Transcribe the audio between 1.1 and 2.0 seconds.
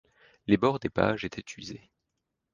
étaient usés.